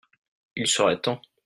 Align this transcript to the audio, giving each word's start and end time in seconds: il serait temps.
il 0.55 0.65
serait 0.67 0.99
temps. 0.99 1.21